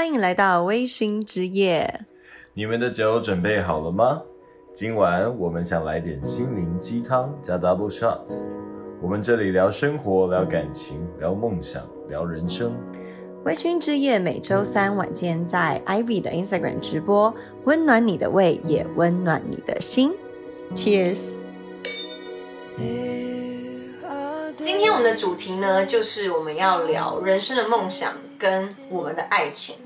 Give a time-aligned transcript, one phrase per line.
[0.00, 2.06] 欢迎来到微醺之夜。
[2.54, 4.22] 你们的酒准备好了吗？
[4.72, 8.22] 今晚我们想来点心灵鸡汤加 double shot。
[9.02, 12.74] 我们这里聊生活，聊感情，聊梦想，聊人生。
[13.44, 20.12] 微醺之夜每周三晚间在 Ivy 的 Instagram 直播，温暖你的胃，也温暖你的心。
[20.74, 21.36] Cheers！
[24.62, 29.76] 今天我们的主题呢，就是我们要聊人生的梦想跟我们的爱情。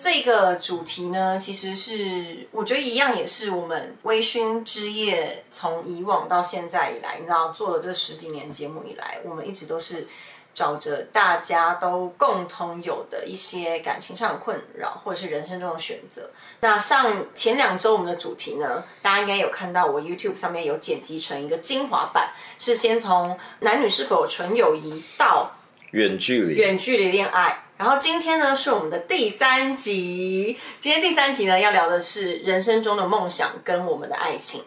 [0.00, 10.06] 这个主题呢，其实是我觉得一样，也是我们微醺之夜从以往到现在以来，你知道做了这十几年节目以来，我们一直都是
[10.54, 16.30] 找着大家都共同有的一些感情上的困扰，或者是人生中的选择。
[16.60, 25.56] 那上前两周我们的主题呢，大家应该有看到我 YouTube 上面有剪辑成一个精华版，是先从男女是否有纯友谊到
[25.90, 27.64] 远距离，远距离恋爱。
[27.78, 34.60] 然后今天呢是我们的第三集，今天第三集呢要聊的是人生中的梦想跟我们的爱情。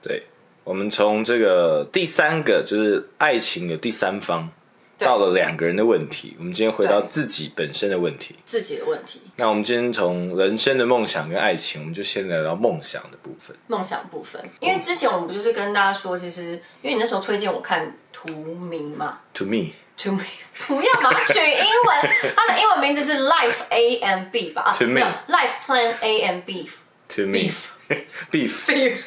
[0.00, 0.22] 对，
[0.62, 4.48] 我们从这个第三个就是爱情有第三方，
[4.96, 6.36] 到了两个人的问题。
[6.38, 9.20] 我们今天回到自己本身的问题，自己的问题。
[9.34, 13.56] 那我们今天从人生的梦想跟爱情，我们就先聊聊梦想的部分。
[13.66, 16.52] 梦想部分，因为之前我们不就是跟大家说，其实
[16.82, 19.72] 因为你那时候推荐我看《图迷》嘛，To me。
[19.96, 20.24] To me，
[20.66, 28.98] 不要嘛，取英文， 它的英文名字是 Life A and B 吧？To me，Life Plan A and B，To me，Beef，Beef，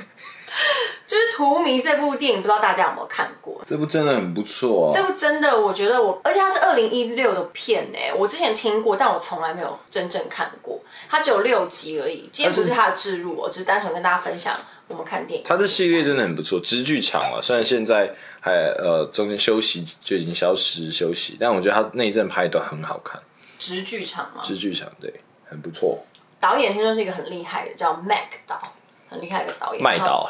[1.06, 3.62] 就是《图迷》这部电影，不知道大家有没有看过？
[3.66, 4.92] 这部真的很不错。
[4.96, 8.00] 这部真的，我觉得我，而且它是二零一六的片呢。
[8.18, 10.82] 我之前听过，但我从来没有真正看过。
[11.10, 14.58] 它只有六集而已，今天不是它的置入，我只是单纯跟大家分享。
[14.88, 17.40] 我们看电影，它的系列真的很不错，直剧场啊。
[17.42, 23.22] 虽然现在还呃中间休息就已经消失休息，但我觉得他那一阵拍的很好看。
[23.60, 24.42] 直剧场吗？
[24.44, 25.14] 直剧场对，
[25.50, 26.06] 很不错。
[26.40, 28.62] 导演听说是一个很厉害的，叫 Mac 导，
[29.10, 29.84] 很厉害的导演。
[29.84, 30.30] 麦导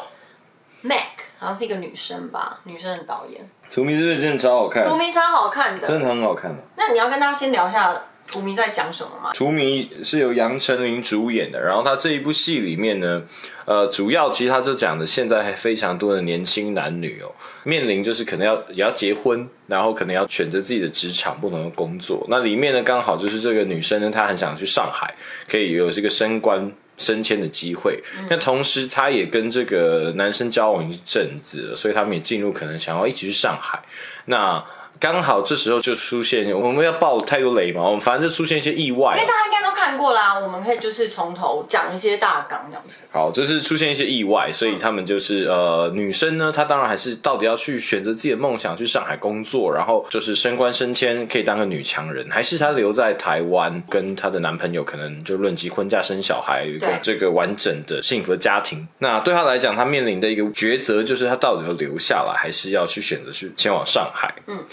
[0.82, 3.48] ，Mac 好像是一个女生吧，女生的导演。
[3.70, 4.88] 图迷是不是真的超好看？
[4.88, 6.64] 图迷超好看的，真的很好看的。
[6.78, 7.94] 那你要跟大家先聊一下。
[8.28, 9.32] 图迷在讲什么吗？
[9.34, 13.24] 荼迷是由杨丞琳主演的，然后他这一部戏里面呢，
[13.66, 17.34] 呃，主要其实他就讲的现在还非常多的年轻男女哦，
[17.64, 22.26] 面临就是可能要也要结婚，然后可能要选择自己的职场不同的工作。
[22.30, 25.16] 那里面呢，刚好就是这个女生呢，她很想去上海，
[25.48, 28.02] 可以有这个升官升迁的机会。
[28.30, 33.82] 那同时，她也跟这个男生交往一阵子，所以他们也进入可能想要一起去上海。
[34.26, 34.64] 那
[35.00, 37.84] 刚好这时候就出现，我们要爆太多雷嘛？
[37.84, 39.16] 我们反正就出现一些意外。
[39.16, 42.94] 因为大家应该都看过啦，我们可以就是从头讲一些大纲这样子。
[43.12, 58.88] 好，就是出现一些意外，所以他们就是呃，女生呢，她当然还是到底要去选择自己的梦想，去上海工作，然后就是升官升迁，可以当个女强人，还是她留在台湾跟她的男朋友可能就论及婚嫁生小孩，有一个这个完整的幸福的家庭。
[59.00, 64.34] 那对她来讲，她面临的一个抉择就是，她到底要留下来，还是要去选择去前往上海？
[64.48, 64.64] 嗯。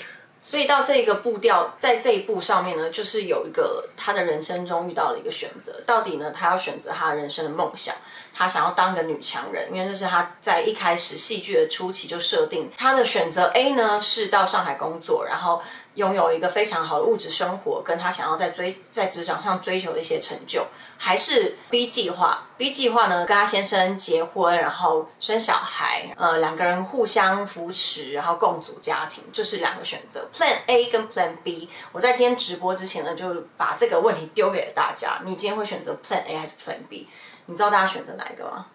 [0.55, 7.93] 所以到这个步调，在这一步上面呢，就是有一个他的人生中遇到了一个选择，到底呢，他要选择他人生的梦想。
[8.35, 12.71] 他想要当一个女强人，因为这是他在一开始戏剧的初期就设定。
[12.77, 15.63] 他的选择 A 呢是到上海工作，然后
[15.95, 20.67] 拥有一个非常好的物质生活，跟他想要在追在职场上追求的一些成就，
[20.99, 30.29] 还是 B 计划？B 计划呢，跟他先生结婚，然后生小孩，呃，两个人互相扶持，然后共组家庭，这是两个选择。
[30.37, 35.21] Plan A 跟 Plan B，我在今天直播之前呢，就把这个问题丢给了大家。
[35.25, 37.09] 你今天会选择 Plan A 还是 Plan B？
[37.47, 38.67] 你知道大家选择哪一个吗？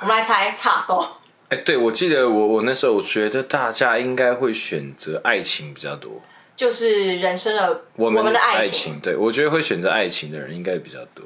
[0.00, 1.18] 我们来猜，差多。
[1.48, 6.20] 哎，对，我记得我我那时候我觉得大家应该会选择爱情比较多，
[6.56, 8.98] 就是人生的我们的爱情。
[9.00, 11.24] 对，我觉得会选择爱情的人应该比较多。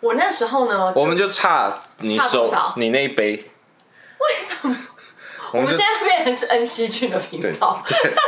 [0.00, 3.32] 我那时候呢，我们就差你手你那一杯。
[3.34, 4.76] 为什么？
[5.52, 7.82] 我们现在变成是恩熙俊的频道。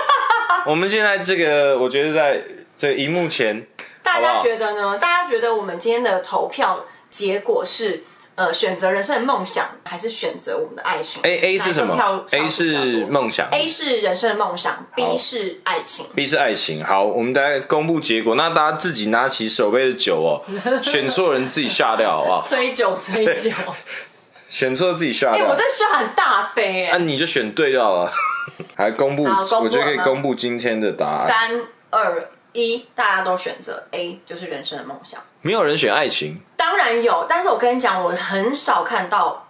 [0.66, 2.42] 我们现在这个，我觉得在
[2.76, 3.64] 这个荧幕前。
[4.02, 4.98] 大家觉得呢？
[4.98, 8.04] 大家觉得我们今天的投票结果是
[8.36, 16.84] 呃选择人生的梦想，还是选择我们的爱情？A A 是什么？A 是梦想，A 是人生的梦想，B 是爱情，B 是爱情。
[16.84, 20.42] 好，我们大家公布结果，那大家自己拿起手杯的酒哦，
[20.80, 22.42] 选错人自己下掉好不好？
[22.46, 23.50] 吹酒吹酒，
[24.48, 25.48] 选错自己下掉。
[25.48, 28.12] 我在选很大杯哎，那你就选对掉了。
[28.74, 31.28] 还公布，我觉得可以公布今天的答案。
[31.28, 31.60] 三
[31.90, 32.30] 二。
[32.52, 35.20] 一，大家都选择 A，就是人生的梦想。
[35.42, 39.48] 没有人选爱情，当然有，但是我跟你讲，我很少看到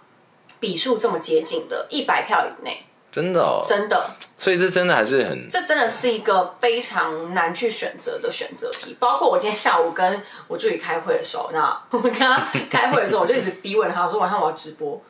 [0.59, 2.85] 笔数这么接近的，一百票以内。
[3.11, 4.01] 真的哦，真的，
[4.37, 8.95] 所以这真的还是很这真的是一个非常难去选择的选择题。
[9.01, 15.01] 包括我今天下午跟我助理开会的时候，那我跟他开会的时候，我就一直逼问他，我说晚上我要直播。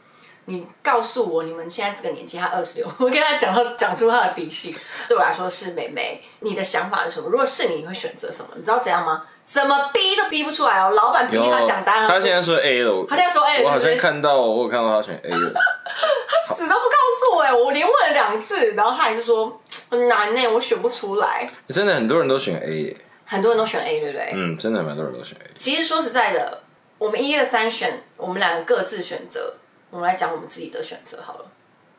[0.45, 4.75] 你告诉我，你们现在这个年纪，他二十六， 我跟他讲到讲出他的底细，
[5.07, 6.19] 对我来说是美眉。
[6.39, 7.30] 你的想法是什么？
[7.30, 8.50] 如果是你，你会选择什么？
[8.56, 9.25] 你知道怎样吗？
[9.51, 10.92] 怎么逼都逼不出来哦！
[10.92, 15.51] 老板逼他讲答案，他现在说 A 了，他现在说 A，我好像看到，我有看到他选 A 了，
[16.48, 17.53] 他死都不告诉我哎！
[17.53, 21.45] 我连问了两次，然后他还是说很难呢，我选不出来。
[21.68, 22.95] 真的很多人都选 A，
[23.25, 24.31] 很多人都选 A，对不对？
[24.33, 25.51] 嗯，真的蛮多人都选 A。
[25.54, 26.62] 其实说实在的，
[26.97, 29.56] 我们一二三选，我们两个各自选择。
[29.89, 31.45] 我们来讲我们自己的选择好了。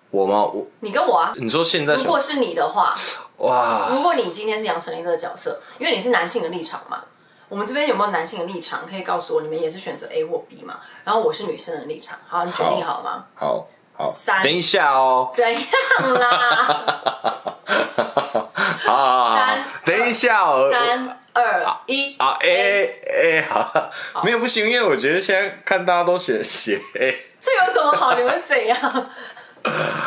[0.08, 0.42] 我吗？
[0.44, 1.30] 我你跟我啊？
[1.36, 2.94] 你说现在如果是你的话，
[3.38, 3.88] 哇！
[3.90, 7.04] 如果你今天是杨丞琳这个角色，因为你是男性的立场嘛，
[7.52, 9.42] 我们这边有没有男性的立场可以告诉我？
[9.42, 10.78] 你们也是选择 A 或 B 嘛？
[11.04, 13.26] 然后我是女生的立场，好，你决定好了吗？
[13.34, 15.30] 好，好，三，等一下哦。
[15.36, 15.62] 怎样
[16.18, 17.56] 啦？
[18.86, 20.70] 好，三，等一下哦。
[20.72, 28.14] 三二一，啊 A A 好，没有不行，因为我觉得现在看大家都选写 A，这有什么好？
[28.14, 29.10] 你们怎样？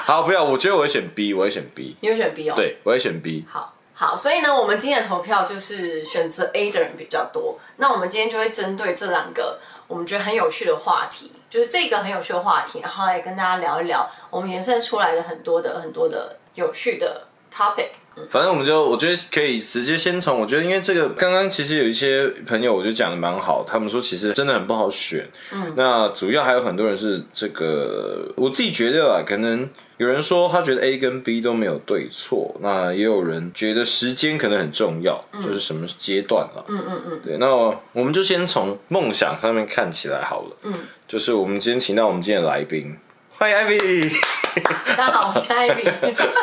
[0.08, 2.56] 好，不要，我觉得我会选 B，我会选 B，你会选 B 哦？
[2.56, 3.46] 对，我会选 B。
[3.48, 7.58] 好，好，所以呢，我们今天的投票就是选择 A 的人比较多。
[7.78, 9.58] 那我们今天就会针对这两个
[9.88, 17.92] 我们觉得很有趣的话题，就是这个很有趣的话题，然后来跟大家聊一聊我们延伸出来的很多的很多的有趣的 topic。
[18.30, 25.30] 反正我们就，我觉得可以直接先从，我觉得因为这个刚刚其实有一些朋友，我就讲的蛮好，他们说其实真的很不好选。
[25.52, 36.66] 嗯，那主要还有很多人是这个，我自己觉得啊，可能有人说他觉得 A 跟 B 都没有对错，那也有人觉得时间可能很重要，就是什么阶段了。
[36.70, 37.54] 嗯嗯嗯，对，那
[37.92, 40.58] 我们就先从梦想上面看起来好了。
[40.64, 40.74] 嗯，
[41.08, 42.96] 就是我们今天请到我们今天的来宾。
[43.38, 44.45] 欢迎 Ivy，
[44.96, 45.92] 大家好，我是 Ivy。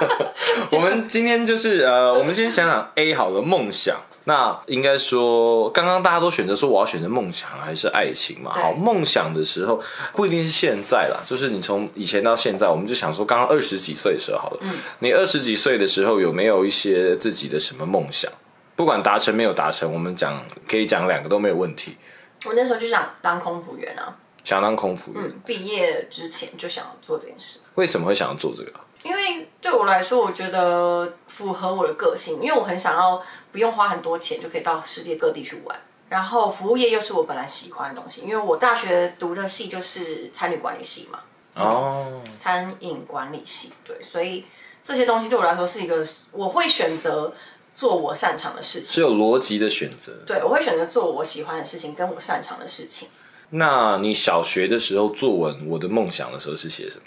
[0.71, 3.97] 我们今天就是呃，我们先想想 A 好了，梦想。
[4.25, 8.53] 那应该说，刚刚大家都选择说我要选择梦想还是爱情嘛？
[8.53, 9.83] 好，梦想的时候
[10.15, 14.59] 不一定是现在啦，就是你从以前到现在，我们就想说，刚刚二十几岁的时候好了。
[14.61, 14.75] 嗯。
[14.99, 18.31] 你二十几岁的时候有没有一些自己的什么梦想？
[18.77, 21.97] 不管达成没有达成，我们讲可以讲两个都没有问题。
[22.45, 24.17] 我那时候就想当空服员啊。
[24.45, 27.61] 想当空服员，毕业之前就想要做这件事。
[27.75, 28.73] 为什么会想要做这个？
[29.03, 35.81] 因为对我来说，我觉得符合我的个性，因为我很想要不用花很多钱就可以到世界各地去玩。
[36.09, 41.19] 然后服务业又是我本来喜欢的东西，因为我大学读的系就是餐饮管理系嘛。
[41.55, 44.45] 哦，餐饮管理系，对，所以
[44.85, 47.33] 这些东西对我来说是一个我会选择
[47.75, 50.13] 做我擅长的事情，是有逻辑的选择。
[50.27, 53.09] 对，我会选择做我喜欢的事情，跟我擅长的事情。
[53.55, 57.03] 那你小学的时候作文，我的梦想的时候是写什么？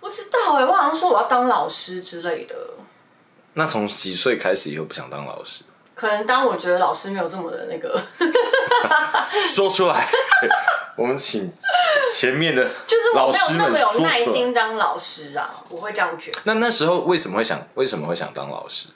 [0.00, 2.54] 不知道哎，我好像说我要当老师之类的。
[3.54, 5.62] 那从几岁开始以后不想当老师？
[5.94, 8.02] 可能当我觉得老师没有这么的那个，
[9.46, 10.08] 说出来。
[10.98, 11.52] 我们请
[12.12, 16.40] 前面的就是老师们那么有耐心当老师啊，我会这样觉得。
[16.44, 18.88] 那那时候为什么会想为什么会想当老师？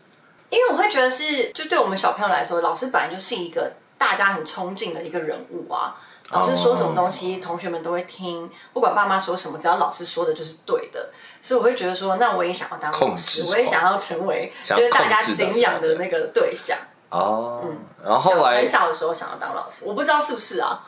[0.50, 5.96] 因为我会觉得是，就对我们小朋友来说，老师本来就是一个大家很憧憬的一个人物啊。
[6.30, 11.08] 老师说什么东西，同学们都会听，不管爸妈说什么，只要老师说的就是对的。
[11.40, 16.76] 所以我会觉得说，那我也想要当老师，我也想要成为就是大家敬仰的那个对象。
[17.08, 20.78] 哦，嗯，然后后来很小的时候想要当老师，我不知道是不是啊，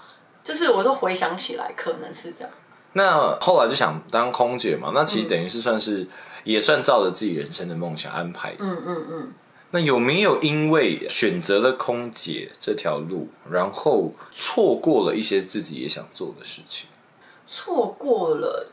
[0.44, 2.50] 就是我都回想起来，可能是这样。
[2.92, 6.06] 那后来就想当空姐嘛，那其实等于是算是
[6.44, 8.54] 也算照着自己人生的梦想安排。
[8.59, 9.32] 嗯嗯嗯。
[9.72, 16.88] 那有没有因为选择了空姐这条路，然后错过了一些自己也想做的事情？
[17.46, 18.68] 错过了，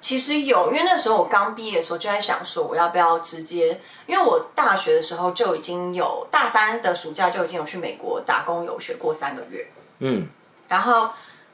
[0.00, 3.80] 其实有，因为那时候我刚毕业的时候就在想说，我要不要直接？
[4.06, 9.68] 因为我大学的时候就已经有大三的暑假就已经有去美国打工游学过三个月，
[10.00, 10.26] 嗯，
[10.68, 11.10] 然后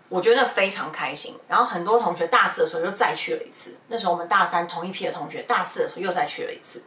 [0.08, 1.36] 我觉得非常开心。
[1.48, 6.82] 然后很多同学大四的时候又再去了一次，那时候我们大三同一批的同学大四的时候又再去了一次。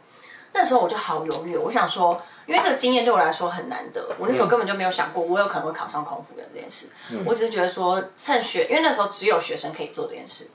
[0.56, 6.86] 那时候我就好犹豫，我想说，因为这个经验对我来说很难得，我那时候根本就没有想过我有可能会考上空服员这件事。
[7.26, 10.46] 我只是觉得说，趁学，因为那时候只有学生可以做这件事，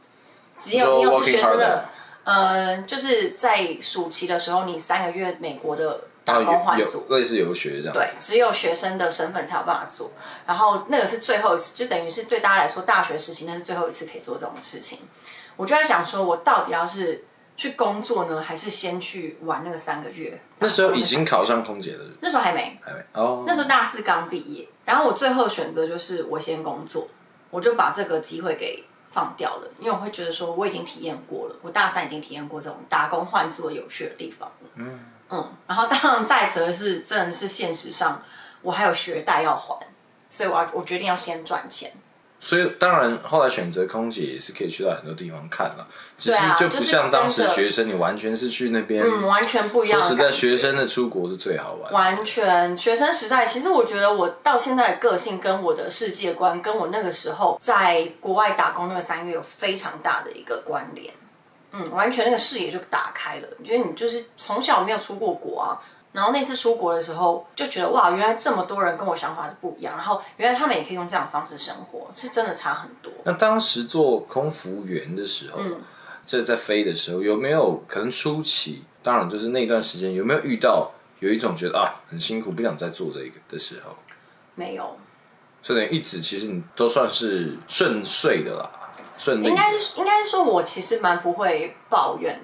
[0.57, 1.89] 只有你有是学生的，
[2.23, 7.93] 呃，就是在暑期的时候，你三个月美国的打工换宿，类似游学这样。
[7.93, 10.11] 对，只有学生的身份才有办法做。
[10.47, 14.99] 然后那个是最后一次，就等于是对大家来说，大学时期那是最后一次可以做这种事情。
[15.57, 17.25] 我就在想说，我到底要是。
[17.59, 20.39] 去工作呢，还是先去玩那个三个月？
[20.59, 22.05] 那时候已经考上空姐了。
[22.21, 23.43] 那时候还没，还没哦。
[23.45, 27.09] 那时候大四刚毕业，然后我最后选择就是我先工作，
[27.49, 34.69] 我就把这个机会给放掉了，因为我会觉得说我已经体验过了，我大三已经体验过这种打工换宿的有趣的地方了。
[34.75, 34.99] 嗯
[35.29, 38.23] 嗯，然后当然再则是真的是现实上
[38.61, 39.77] 我还有学贷要还，
[40.29, 41.91] 所以我要我决定要先赚钱。
[42.39, 45.85] 所以当然后来选择空姐也是可以去到很多地方看了，
[46.17, 49.03] 只是对啊就不像当时学生，你完全是去那边。
[49.03, 50.31] 嗯，完全不一样说实在。
[50.31, 51.91] 学生的出国是最好玩。
[51.91, 61.13] 完全学生时代，其实我觉得我到现在的个性跟我的世界观，跟我那个时候在国外打工那个三个月有非常大的一个关联。
[61.73, 63.47] 嗯，完全那个视野就打开了。
[63.59, 65.77] 我觉得你就是从小没有出过国啊，
[66.11, 73.11] 然后那次出国的时候就觉得哇，原来这么多人跟我想法是不一样，然后原来他们也可以用这样的方式生活，是真的差很多。
[73.23, 75.81] 那当时做空服员的时候，嗯
[76.25, 78.83] 这在飞的时候有没有可能初期？
[79.01, 83.95] 当然就是那段时间有没有遇到有一种觉得啊很辛苦不想再做这个的时候？
[84.55, 84.97] 没有，
[85.61, 88.69] 所以一直其实你都算是顺遂的啦，
[89.17, 89.47] 顺利。
[89.47, 92.39] 应该是应该是说，我其实蛮不会抱怨，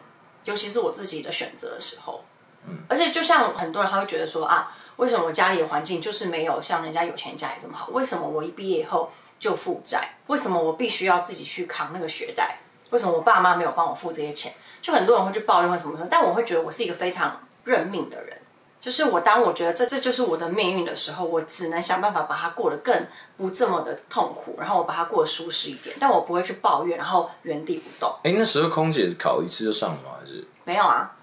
[0.45, 2.25] 尤其是我自己的选择的时候。
[2.67, 7.88] 嗯，而且就像很多人他会觉得说啊，为什么我家里的环境就是没有像人家有钱人家里这么好？
[7.91, 10.15] 为什么我一毕业以后就负债？
[10.27, 12.57] 为什么我必须要自己去扛那个学贷？
[12.91, 14.53] 为什么我爸妈没有帮我付这些钱？
[14.81, 18.38] 就很多人会去抱怨或什么什么，但我会觉得我是一个非常认命的人。
[18.79, 28.13] 就是我当我觉得这这就是我的命运的时候，我只能想办法把它过得更不这么的痛苦，然后我把它过得舒适一点，但我不会去抱怨，然后原地不动。
[28.24, 30.12] 哎、那时候空姐考一次就上了吗？
[30.22, 31.14] 还是没有啊，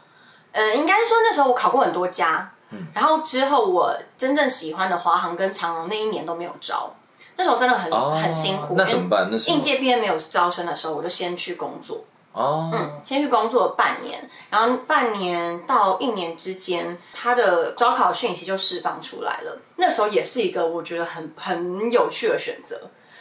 [0.52, 2.52] 嗯，应该说那时候我考过很多家，
[2.94, 6.94] 然后之后我真正喜欢的华航跟长荣那一年都没有招，
[7.37, 8.75] 那时候真的很、哦很辛苦。
[8.76, 9.28] 那怎么办？
[9.30, 9.56] 那时候？
[9.56, 12.71] 应届毕业没有招生的时候，我就先去工作，哦，
[13.04, 19.59] 先去工作半年，然后半年到一年之间，他的招考讯息就释放出来了。
[19.76, 22.80] 那时候也是一个我觉得很很有趣的选择，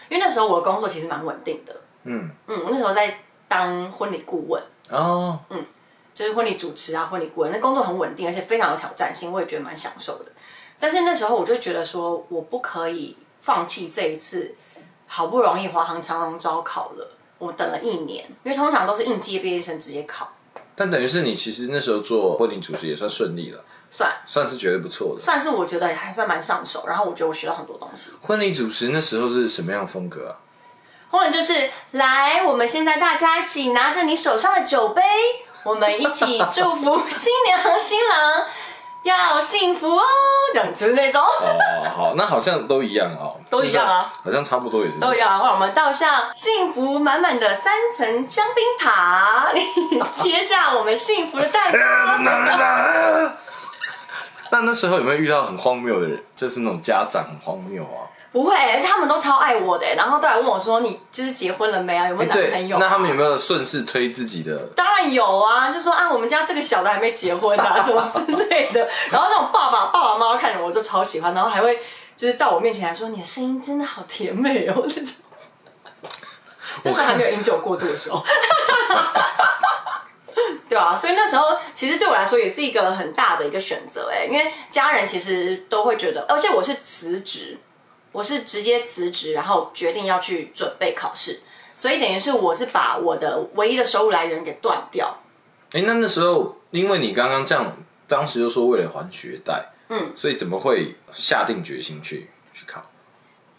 [0.10, 1.76] 因为那时候我的工作其实蛮稳定的。
[2.04, 2.30] 嗯。
[2.48, 5.40] 嗯，我那时候在当婚礼顾问，哦，
[6.14, 10.32] 就是婚礼主持啊，婚礼顾问，那工作很稳定，而且非常有挑战性，我也觉得蛮享受的。
[10.80, 14.56] 但是那时候我就觉得说，我不可以放弃这一次，
[15.08, 20.34] 好不容易华航长荣招考了，我等了一年，因为通常都是应届毕业生直接考，
[20.76, 25.22] 但等于是你其实那时候做婚礼主持也算顺利了，算算是觉得不错的。
[25.22, 28.12] 算是我觉得还算蛮上手，然后我觉得我学到很多东西。
[28.22, 30.42] 婚礼主持那时候是什么样的风格啊？
[31.12, 35.04] 或者就是来，我们现在大家一起拿着你手上的酒杯，
[35.64, 38.46] 我们一起祝福新娘新郎
[39.04, 40.04] 要幸福哦，
[40.54, 41.22] 这样就是那种。
[41.22, 45.00] 哦，好，那好像都一样哦，都一样啊好像差不多也是。
[45.00, 49.52] 都要让我们倒上幸福满满的三层香槟塔，
[50.14, 51.80] 切下我们幸福的蛋糕。
[54.54, 56.24] 那那时候有没有遇到很荒谬的人？
[56.36, 58.06] 就是那种家长很荒谬啊？
[58.32, 62.08] 不会，他们都超爱我的，然后都来问我说：“你就是结婚了没啊？
[62.08, 64.58] 有没有男朋对，友、那他们有没有顺势推自己的？
[64.76, 68.88] 当然有啊，就说啊，我们家这个小的还没结婚啊， 什么之类的。
[69.10, 71.80] 然后那种爸爸、爸爸妈妈看着我就超喜欢，然后还会
[72.16, 75.12] 就是到我面前来说：“你的声音真的好甜美哦。”这种。
[76.84, 78.24] 那时候还没有饮酒过度的时候。
[80.70, 87.58] 对啊，所以那时候其实对我来说也是一个很大的一个选择哎，因为家人其实都会觉得，而且我是辞职，
[88.12, 91.42] 我是直接辞职，然后决定要去准备考试，
[91.74, 95.18] 所以等于是我是把我的唯一的收入来源给断掉。
[95.72, 97.74] 哎、那那时候因为你刚刚这样，
[98.08, 102.84] 当时就说为了还学贷，嗯，所以怎么会下定决心去去考？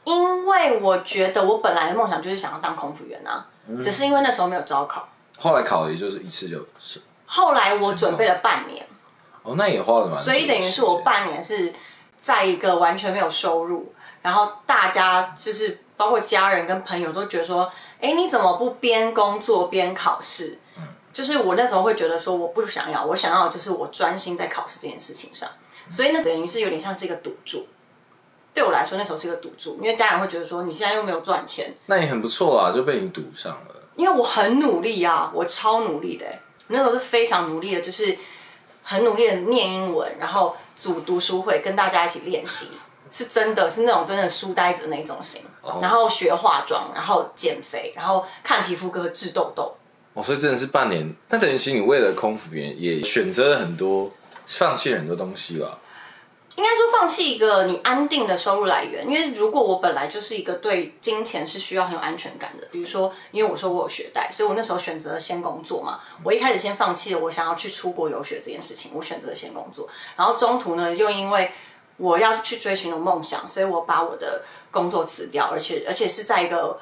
[0.04, 5.09] 因为我觉得我本来的梦想就是想要当空服员啊，嗯只是因为那时候没有招考。
[5.38, 8.87] 后来考也就是一次就是，后来我准备了半年，
[9.42, 11.73] 哦，那也花了蛮所以等于是我半年是
[12.18, 20.59] 在一个完全没有收入，然后大家就是包括家人跟朋友都觉得说，哎，你怎么不边工作边考试？
[21.12, 25.47] 就是我那时候会觉得说，我不想要，我想要就是我专心在考试这件事情上，
[25.91, 27.67] 所以呢，等于是有点像是一个赌注。
[28.55, 33.76] 对我来说，那时候是一个赌注，因为家人会觉得说，你现在又没有赚钱，那也很不错啊，就被你赌上了。
[33.97, 38.17] 因为我很努力啊，我超努力的欸，那时候是非常努力的，就是
[38.83, 42.69] 很努力的念英文，然后组读书会，跟大家一起练习，
[43.12, 45.42] 是真的是那种真的书呆子的那种型，
[45.81, 49.76] 然后学化妆，然后减肥，然后看皮肤科治痘痘。
[50.14, 51.14] 哦，所以真的是半年。
[51.28, 54.11] 那等于其实你为了空服员也选择了很多，
[54.47, 55.78] 放弃了很多东西了。
[56.54, 65.99] 应该说放弃一个你安定的收入来源，因为如果我本来就是一个对金钱是需要很有安全感的，比如说，因为我说我有学贷，所以我那时候选择先工作嘛。
[66.23, 71.50] 我一开始先放弃了我想要去出国游学这件事情，我选择先工作，然后中途呢又因为
[71.96, 76.78] 我要去追寻的梦想，所以我把我的工作辞掉，而且而且是在一个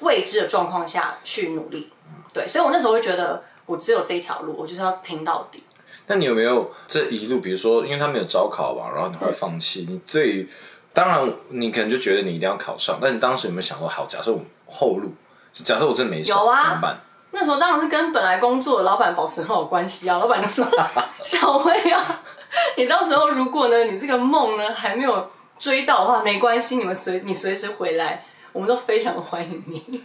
[0.00, 1.92] 未知的状况下去努力。
[2.32, 5.64] 对，所以我那时候会觉得，我只有这一条路，我就是要拼到底。
[6.06, 9.86] 那你有没有这一路，比如说，因为他没有招考吧，然后你会放弃？
[9.88, 10.50] 你对于，
[10.92, 15.12] 当然你可能就觉得你一定要考上，但你当时有没有想过，好，假设我后路，
[15.52, 17.00] 假设我真的没上，有啊怎么办？
[17.32, 20.18] 那时候当然是跟本来工作的老板保持很好的关系啊。
[20.18, 20.66] 老板就说
[21.22, 22.22] ：“小薇啊，
[22.76, 30.04] 你到时候如果呢，你这个梦呢还没有追到的话，没关系，你们随你随时回来，我们都非常欢迎你。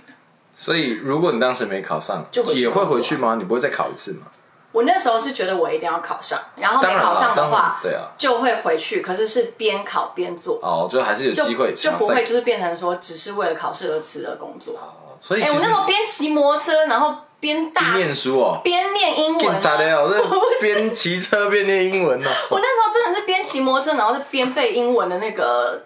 [0.56, 3.36] 所以，如果你当时没考上，就回去也会回去吗？
[3.38, 4.28] 你不会再考一次吗？”
[4.72, 10.60] 我那时候是觉得我一定要考上，然后没考上的话，对啊，就会回去，可是是边考边做。
[10.62, 14.74] 哦，就还是有机会，就不会就是变成说只是为了考试而辞了工作。
[14.74, 19.60] 哦、所以其实我那时候边骑摩托车，然后边大念书哦，边念英文、
[20.60, 22.30] 边骑车边念英文哦。
[22.50, 25.80] 我那时候真的是边骑摩托车，然后是边背英文的那个、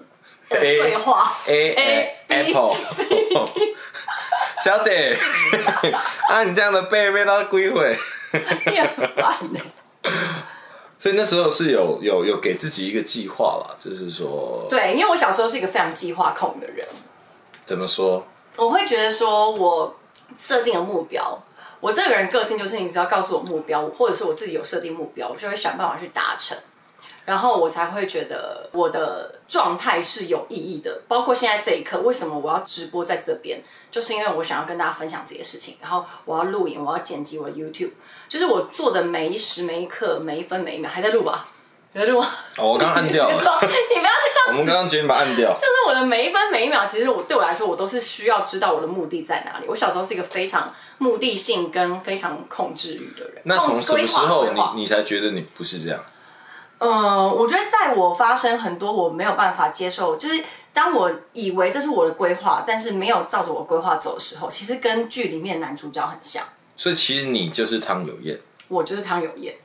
[0.48, 1.34] 对话。
[1.48, 2.78] A A B Apple，
[4.64, 5.18] 小姐，
[6.32, 7.98] 啊，你这样的背背到归回？
[10.98, 16.88] 所以那时候是有有有给自己一个计划啦，就是说对，因为我小时候是一个非常计划控的人，
[17.66, 18.26] 怎么说？
[18.56, 19.94] 我会觉得说我
[20.38, 21.38] 设定了目标。
[21.80, 26.58] 我这个人个性就是，你只要告诉我目标，或者是我自己有设定目标，我就会想办法去达成。
[27.26, 37.92] 然后我才会觉得我的状态是有意义的，包括现在这一刻，为什么我要直播在这边，就是因为我想要跟大家分享这些事情，然后我要录影，我要剪辑我的 YouTube，
[38.28, 41.50] 就是我做的每一时每一刻每一分每一秒还在录吧，
[41.94, 42.30] 还在录吗？
[42.58, 45.54] 哦，我刚按掉了， 你不要这样我们刚刚决定把它按掉。
[45.54, 49.66] 就是我的每一分每一秒，其实我对我来说，我都是需要知道我的目的在哪里。
[49.68, 53.42] 我小时候是一个非常目的性跟非常控制欲的人。
[53.44, 56.04] 那从什么时候你你才觉得你不是这样？
[56.82, 60.42] 嗯，我觉得在我发生很多我没有办法接受，就是
[60.72, 66.42] 当我以为这是我的规划，但是没有照着我规划走的时候，其实跟剧里面男主角很像。
[66.78, 68.40] 所以其实你就是汤有燕。
[68.70, 69.56] 我就是汤有燕，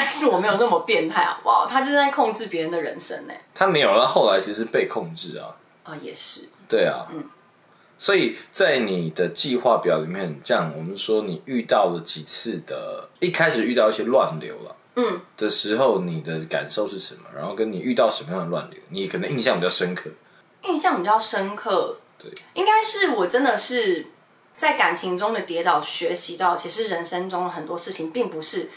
[0.00, 1.66] 但是我没有那么变态，好不好？
[1.66, 3.34] 他就是在控制别人的人生呢。
[3.52, 5.56] 他没有，他后来其实被控制啊。
[5.82, 6.48] 啊、也是。
[6.68, 7.24] 对啊，嗯，
[7.98, 17.22] 所以在你的计划表里面，这样我们说你遇到了几次的，一开始遇到一些乱流了，嗯，的时候，你的感受是什么？
[17.34, 20.08] 然后跟你遇到什么样的乱流，你可能印象比较深刻。
[20.62, 24.06] 印象比较深刻，对，应该是我真的是
[24.54, 28.70] 在感情中的跌倒，学习到其实人生中很多事情并不是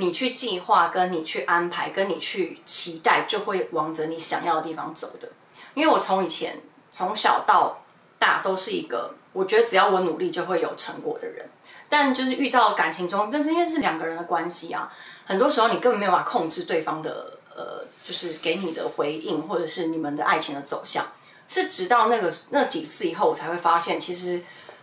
[0.00, 5.28] 你去计划、跟你去安排、跟你去期待，就会往着你想要的地方走的。
[5.74, 6.60] 因为我从以前
[6.92, 7.82] 从小到
[8.16, 11.48] 大都是一个，我觉得只要我努力就会有成果的人。
[11.88, 14.92] 但就是遇到感情中，但是因为是两个人的关系啊，
[15.26, 21.04] 很多时候你根本没有办法控制对方的呃，就是给你的回应，或者是你们的爱情的走向。
[21.48, 24.40] 是直到那个那几次以后，我才会发现，其实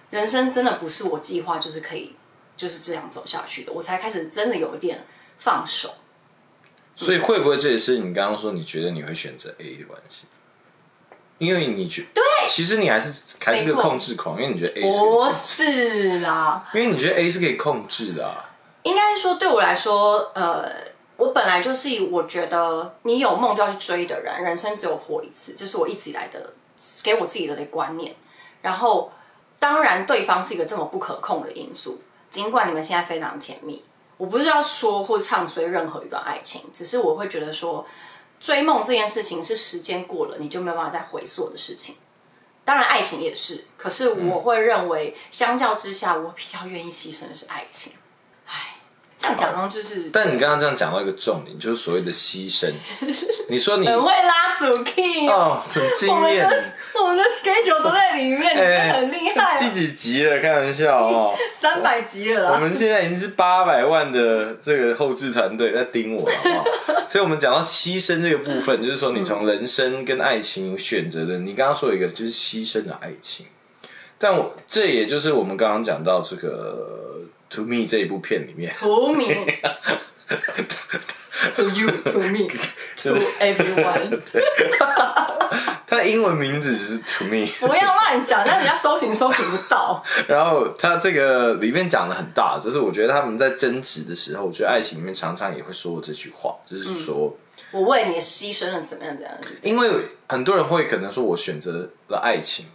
[0.09, 2.15] 人生真的不是我计划就是可以
[2.57, 3.71] 就是这样走下去的。
[3.71, 5.05] 我才开始真的有一点
[5.37, 5.93] 放手。
[6.95, 10.25] 所以会不会这也是你刚刚说你觉得你会选择 A 的关系？
[11.37, 13.13] 因为你觉对，其实你还是
[13.43, 18.49] 还是个控制狂，因为你觉得 A 是不，是啦，因为你觉得 A 是可以控制的、啊。
[18.83, 20.71] 应该是说对我来说，呃，
[21.17, 26.53] 我本来就是我觉得你有梦就要去追的人，人生只有活一次，这是我一直以来的
[27.03, 28.15] 给我自己的观念。
[28.61, 29.11] 然后，
[29.59, 31.99] 当然对方是一个这么不可控的因素，
[32.35, 33.81] 尽管你们现在非常甜蜜，
[34.17, 37.87] 我不是要说或唱衰任何一段爱情，只是我会觉得说，
[38.41, 41.95] 追梦这件事情是时间过了你就没有办法再回溯的事情。
[42.65, 47.93] 当然，爱情也是，可是我会认为，相较之下，我比较愿意牺牲的是爱情。
[48.45, 48.75] 哎，
[49.17, 52.73] 这样讲好像就是但你刚刚这样讲到一个重点，就是所谓的牺牲。
[53.47, 56.75] 你说你很会拉主 key 哦，哦，很惊我们艳。
[57.05, 60.39] 的我们的 schedule 都在里面， 你很厉害第哦，几集了？
[60.39, 61.35] 开玩笑哦。
[61.61, 62.51] 三百集了啦。
[62.53, 66.65] 我们现在已经是八百万的这个后置团队在盯我，好不好？
[67.09, 73.45] 所以，我们讲到牺牲这个部分，就是说你从人生跟爱情选择的，你刚刚说一个就是牺牲的爱情，
[74.17, 77.21] 但我这也就是我们刚刚讲到这个
[77.55, 79.23] 《To Me》这一部片里面，To me,
[81.55, 82.47] to you, to me,
[82.97, 84.21] to everyone。
[85.87, 90.03] 他的英文名字是《To Me》，不要乱讲，让人家搜寻搜寻不到。
[90.27, 97.37] 然后他这个里面讲的很大，就是我觉得他们在争执的时候，我觉得爱情里面常常也会说这句话，就是说。
[97.71, 99.33] 我为你牺牲了怎么样怎样？
[99.61, 99.89] 因为
[100.27, 102.65] 很多人会可能说，我选择了爱情，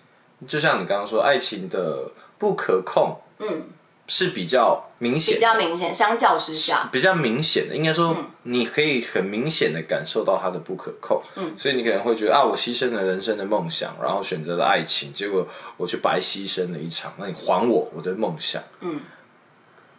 [0.47, 3.65] 就像你刚刚说，爱情的不可控，嗯，
[4.13, 15.47] 是比较明显比，较明显，相较之下，比较明显的，应该说你可以很明显的感受到它的不可控，嗯，所以你可能会觉得啊，我牺牲了人生的梦想，然后选择了爱情，结果
[15.77, 19.01] 我去白牺牲了一场，那你还我我的梦想，嗯。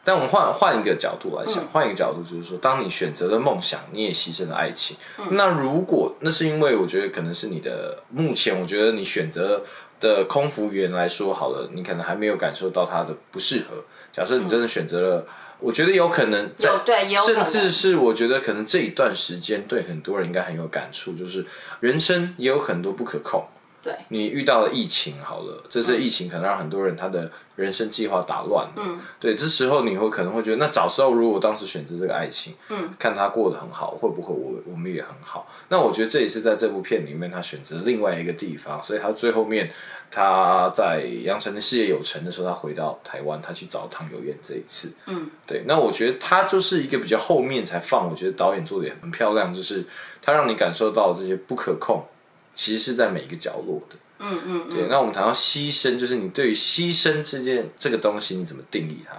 [0.04, 4.98] 但我们换换一个角度来想，换一个角度就是说，当你选择了梦想，你也牺牲了爱情。
[5.30, 9.64] 那如果那是因为我觉得可能是你的目前，我觉得你选择
[10.00, 13.84] 的空服员来说好了，你可能还没有感受到它的不适合。
[14.12, 15.28] 假设你真的选择了，
[15.60, 21.46] 我觉得有可能在有对也有可能甚至是我觉得可能这一段时间对很多人应该很有感触，就是
[21.80, 23.46] 人生也有很多不可控。
[23.84, 28.74] 对，你遇到了疫情，好了，这次疫情可能让很多人他的人生计划打乱了。
[28.78, 35.48] 嗯，对，这时候你会可能会觉得，那早知道如果我当时选择这个爱情，嗯，看他过得很好，会不会我我们也很好？
[35.70, 39.72] 那我觉得这也是在这部片里面他选择另外一个地方，所以他最后面
[40.12, 44.94] 他在杨丞琳事业有成的时候，他回到台湾，他去找唐有燕这一次。
[45.08, 49.86] 嗯，对，那我觉得他就是一个比较后面才放，我觉得导演做的也很漂亮，就是
[50.22, 52.06] 他让你感受到这些不可控。
[52.54, 53.96] 其实是在每一个角落的。
[54.20, 59.16] 嗯嗯对，那我们谈到牺牲，就是你对于牺牲这件这个东西，你怎么定义它？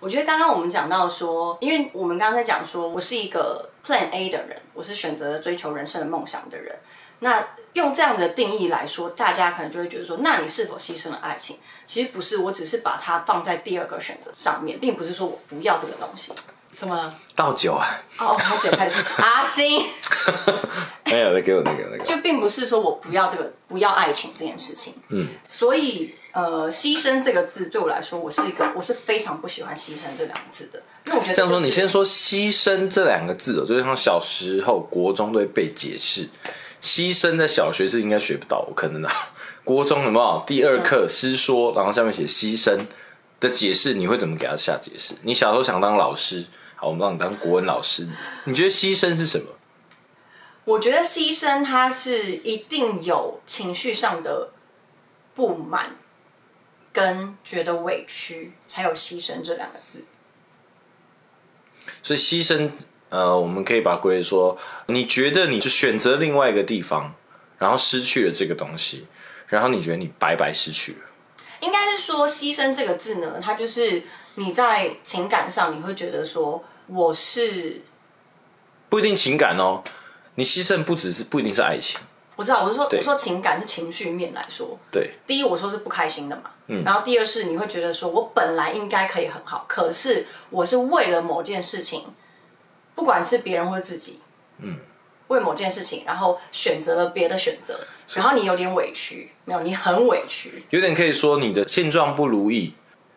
[0.00, 6.76] 我觉得刚刚我们讲到说，因为我们刚刚在讲说，我是一个 Plan A 的人，我是选择追求人生的梦想的人。
[7.20, 7.40] 那
[7.76, 11.58] 用这样的定义来说，大家可能就会觉得说，那你是否牺牲了爱情？
[11.86, 16.32] 其实不是，我只是把它放在第二个选择上面，并不是说我不要这个东西。
[16.72, 17.14] 怎么了？
[17.34, 18.00] 倒酒啊！
[18.18, 19.82] 哦，开始开始， 阿星，
[21.06, 22.04] 没有，再给我那个那个。
[22.04, 24.94] 就并不是说我不要这个不要爱情这件事情。
[25.08, 30.82] 嗯，所以呃，牺牲这个字对我来说，我是一个我是非常不喜欢牺牲这两个字的。
[31.06, 36.28] 因为我觉得这样说，你先说牺牲这两个字哦，就是像小时候国中都会被解释，
[36.86, 39.12] 牺牲在小学是应该学不到，可能啊，
[39.64, 42.86] 国中有没有第二课诗说，然后下面写牺牲
[43.40, 45.14] 的解释，你会怎么给他下解释？
[45.22, 46.46] 你小时候想当老师，
[46.76, 48.08] 好，我们让你当国文老师，
[48.44, 49.48] 你觉得牺牲是什么？
[50.64, 54.50] 我觉得牺牲他是一定有情绪上的
[55.34, 55.96] 不满，
[56.92, 60.04] 跟觉得委屈，才有牺牲这两个字。
[62.00, 62.70] 所以牺牲，
[63.08, 67.14] 呃，我们可以把它归为说，你觉得你是选择另外一个地方，
[67.58, 69.06] 然后失去了这个东西，
[69.46, 70.98] 然后你觉得你白白失去了。
[71.60, 74.02] 应该是说“牺牲”这个字呢，它就是
[74.34, 77.82] 你在情感上你会觉得说我是
[78.90, 79.82] 不一定情感哦，
[80.34, 81.98] 你牺牲不只是不一定是爱情，
[82.36, 92.04] 我知道，我是说我说情感是情绪面来说，对，第一我说是不开心的嘛，嗯，然后第二是你会觉得说我本来应该可以很好，可是我是为了某件事情，
[92.96, 94.18] 不管是别人或自己，
[94.58, 94.76] 嗯，
[95.28, 97.78] 为某件事情，然后选择了别的选择，
[98.14, 102.74] 然后你有点委屈，没有，你很委屈，有点可以说你的现状不如意，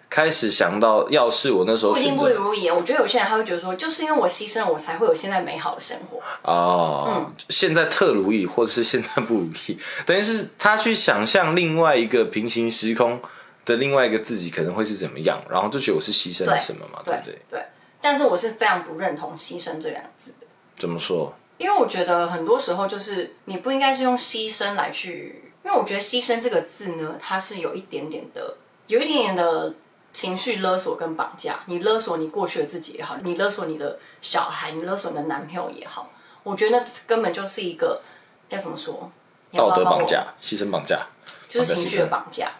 [0.10, 2.70] 开始想到要是我那时候不如意。
[2.70, 6.22] 我觉得有些人他会觉得说，就是因为我牺牲了，我才会有现在美好的生活。
[6.44, 13.22] 哦，现在特如意，或者是现在不如意， 等于是他去想象另外一个平行时空
[13.66, 17.40] 的另外一个自己可能会是怎么样，然后就觉得我是牺牲了什么嘛，对不对？
[17.52, 17.64] 对，
[18.02, 20.48] 但是我是非常不认同“牺牲”这两个字的。
[20.76, 21.34] 怎么说？
[21.58, 28.56] 因为我觉得很多时候就是你不应该是用牺牲来去，因为我觉得牺牲这个字呢，它是有一点点的，
[28.88, 29.74] 有一点点的
[30.14, 31.60] 情绪勒索跟绑架。
[31.66, 36.10] 你勒索你过去的自己也好，你勒索你的小孩，你勒索你的男朋友也好，
[36.44, 38.02] 我觉得那根本就是一个
[38.48, 39.12] 要怎么说？
[39.52, 41.08] 道德绑架、牺牲绑架，
[41.50, 42.52] 就是情绪的绑架。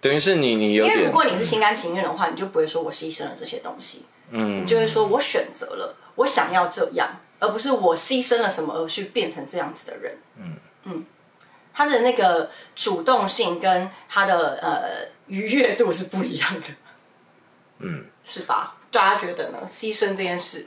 [0.00, 10.56] 等于是你你有因为如果你是心甘情愿的话，你就不会说我牺牲了这些东西，嗯，你就会说我选择了，我想要这样，而不是我牺牲了什么而去变成这样子的人，嗯。
[10.84, 11.04] 嗯，
[11.74, 16.66] 他的那个主动性跟他的呃愉悦度是不一样的，
[17.80, 18.76] 嗯，是吧？
[18.90, 19.58] 大家觉得呢？
[19.68, 20.66] 牺牲这件事，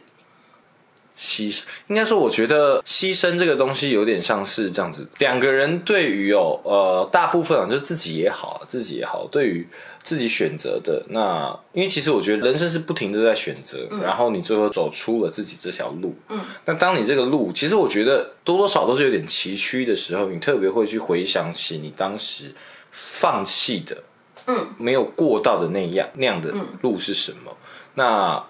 [1.17, 9.67] 牺牲，应该说，我觉得牺牲这个东西有点像是这样子，两个人对于哦，呃，大部分啊，就自己也好，自己也好，对于
[10.03, 11.03] 自己选择的。
[11.09, 22.53] 那，因为其实我觉得人生是不停的在选择，然后你最后走出了自己这条路，嗯，那当你这个路，其实我觉得多多少少都是有点崎岖的时候，你特别会去回想起你当时
[22.91, 24.03] 放弃的，
[24.47, 27.55] 嗯，没有过到的那样那样的路是什么，
[27.95, 28.43] 那。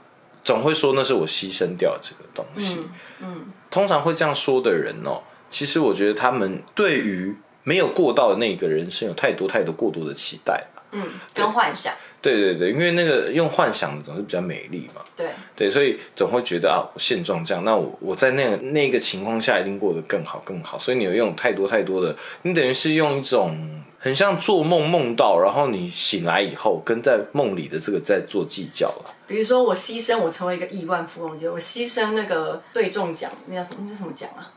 [0.44, 2.80] 总会说那是我牺牲掉这个东西。
[3.20, 10.54] 嗯，通常会这样说的人哦，其实我觉得他们对于没有过到的那个人生有太多太多过多的期待。
[10.54, 10.71] 了。
[10.92, 15.02] 嗯，跟幻想，对对对，因为那个用幻想的总是比较美丽嘛。
[15.16, 20.78] 对，对，所以总会觉得啊，现状这样，那我我在那个那个情况下一定过得更好更好。
[20.78, 29.16] 所以你有用太多太多的，你等于是用一种很像做梦梦到，然后你醒来以后跟在梦里的这个在做计较了。
[29.28, 33.78] 比如说我牺牲我成为一个亿万富翁，结果我牺牲那个对中奖，那叫什么？
[33.84, 34.52] 那叫什么奖啊？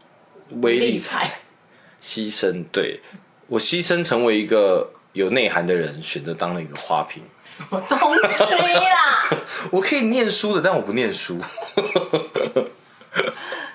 [0.62, 1.40] 微理财。
[2.02, 3.00] 牺牲，对
[3.46, 7.22] 我牺牲成为一个有内涵的人，选择当了一个花瓶。
[7.42, 8.20] 什么东西
[8.84, 9.28] 啦？
[9.72, 11.40] 我可以念书的，但我不念书。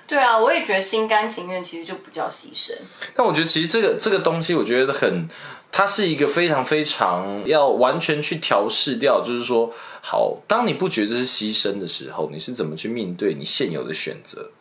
[0.05, 2.73] 对啊，我也觉得心甘情愿其实就不叫牺牲。
[3.15, 5.29] 但我觉得其实这个这个东西，我觉得很，
[5.71, 9.71] 它是一个非常非常要完全去调试掉，就是说，
[10.01, 14.51] 好，当你不觉得是牺牲的时候，你是怎么去面对你现有的选择？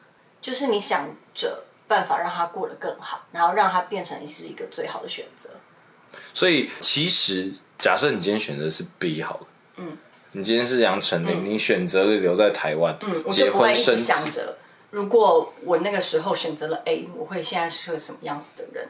[0.40, 5.48] 就是你想着办法让他过得更好，然后让他变成是一个最好的选择。
[6.38, 9.46] 所以其实假设你今天选择是 B 好了，
[9.78, 9.98] 嗯，
[10.30, 14.56] 你今天是杨丞琳，你选择了留在台湾，嗯，我结就不会一直婚生子，想着，
[14.90, 18.86] 如果我那个时候选择了 A，我会现在是个什么样子的人？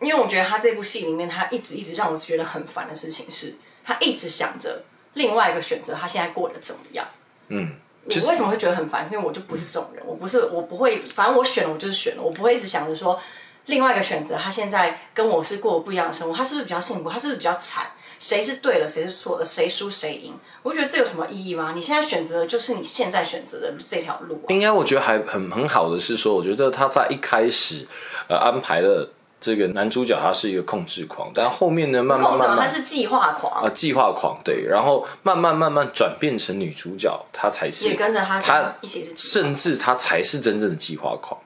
[0.00, 7.04] 因为我觉得他这部戏里面，他一直一直让我觉得很烦的事情是，他一直想着另外一个选择，他现在过得怎么样。
[7.48, 9.04] 嗯，我为什么会觉得很烦？
[9.04, 13.20] 是因为我就不是这种人，我不是，我不会，反正我选了，我就是选了，我不会一直想着说
[13.66, 17.08] 另外一个选择，他现在跟我是过不一样的生活，他是不是比较幸福？
[17.08, 17.86] 他是不是比较惨？
[18.18, 19.44] 谁是对的，谁是错的？
[19.44, 20.34] 谁输谁赢？
[20.62, 21.72] 我觉得这有什么意义吗？
[21.74, 24.48] 你现在选择的就是你现在选择的这条路啊。
[24.48, 27.86] 应该我觉得还很很好的是说，我觉得他在一开始
[28.28, 29.08] 呃安排的
[29.40, 41.40] 这个男主角他是一个控制狂，但后面呢慢慢慢慢是计划狂，啊计划狂对，然后慢慢慢慢转变成女主角，她才是也跟着他他一起是甚至他才是真正的计划狂。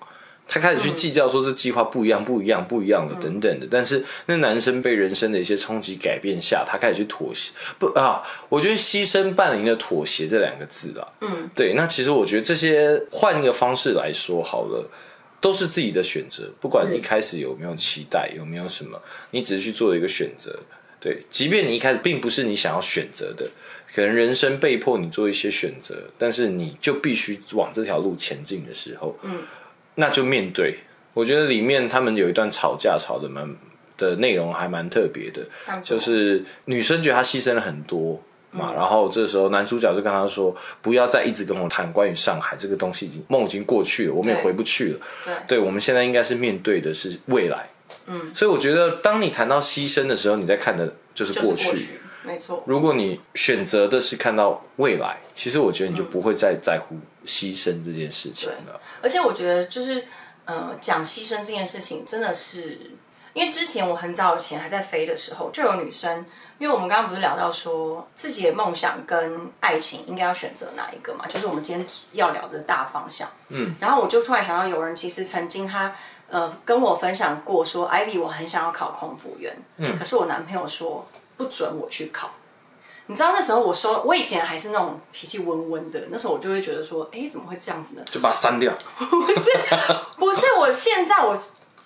[0.46, 7.50] 他开始去计较说这计划不一样、不一样、不一样的等等的，但是那男生被人生的一些冲击改变下，他开始去妥协。
[7.78, 11.72] 不啊，我觉得牺牲伴侣的妥协这两个字啊，嗯，对。
[11.74, 14.88] 那其实我觉得这些换一个方式来说好了，
[15.40, 16.50] 都是自己的选择。
[16.60, 20.58] 不管你一开始有没有期待，有没有什么，你只是去做一个选择。
[21.00, 23.46] 对，即便你一开始并不是你想要选择的，
[23.94, 29.42] 可能人生被迫你做一些选择，但是你就必须往这条路前进的时候，嗯，
[29.96, 30.78] 那就面对。
[31.12, 33.48] 我觉得里面他们有一段吵架，吵的蛮
[33.96, 35.46] 的内容还蛮特别的，
[35.82, 44.98] 就是女生觉得她牺牲了很多嘛，然后这时候男主角就跟她说，不要再一直跟我谈关于上海这个东西，已经梦已经过去了，我们也回不去了。
[45.24, 47.68] 对对，我们现在应该是面对的是未来。
[48.06, 51.78] 嗯，所以我觉得，当你谈到牺牲的时候，你在看的就是就是过去。
[52.24, 52.62] 没错。
[52.66, 58.80] 如果你选择的是看到未来，其实我觉得你就不会再在乎牺牲这件事情了。
[59.02, 60.04] 而且我觉得就是，
[60.44, 62.80] 呃，讲牺牲这件事情，真的是，
[63.34, 66.24] 因为之前我很早以前还在飞的时候，就有女生，
[66.58, 73.28] 因为我们刚刚不是聊到说自己的梦想跟爱情应该要选择哪一个嘛，就是我们今天要聊的大方向。
[73.50, 75.94] 嗯，然后我就突然想到，有人其实曾经他。
[76.30, 82.30] 呃，跟我分享过说，Ivy 我很想要考空服员，嗯，可是我男朋友说不准我去考，
[83.06, 88.02] 你知道那时候我收，我以前还是那种脾气温温的，那时候我就会觉得说，哎，怎么会这样子呢？
[88.10, 88.72] 就把它删掉。
[88.96, 89.50] 不是，
[90.16, 91.36] 不是我现在我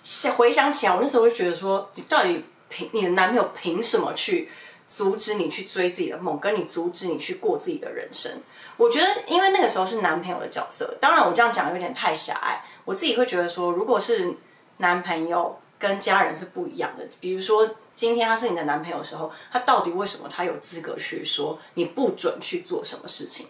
[0.03, 4.49] 想回想起来，我那时候就觉得说，你到底凭你的男朋友凭什么去
[4.87, 8.31] 阻止你去追自己的梦，跟你阻止你去过自己的人生？
[8.77, 14.35] 我觉得，因为那个时候是男朋友的角色，当然我这样讲有点太狭隘，我自己会觉得说，如果是
[14.77, 17.67] 男朋友跟家人是不一样的，比如说。
[17.99, 23.47] 今天他是你的男朋友的时候，他到底为什么他有资格去说你不准去做什么事情？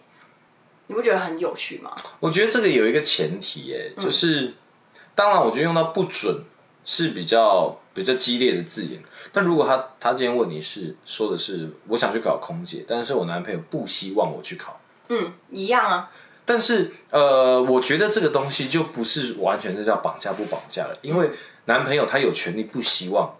[0.88, 1.94] 你不觉得很有趣吗？
[2.18, 4.54] 我觉得这个有一个前提，耶，就是、
[5.14, 6.42] 当然，我觉得用到不准
[6.84, 9.00] 是比较比较激烈的字眼。
[9.32, 16.10] 但如果他他今天问你是说的是我想去搞空姐，但是我男朋友不希望我去考，嗯，一样啊。
[16.44, 21.30] 但是呃，我觉得这个东西就不是完全是叫绑架不绑架了，因为
[21.66, 23.32] 男朋友他有权利不希望。